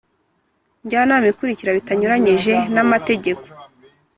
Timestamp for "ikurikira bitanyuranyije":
1.31-2.53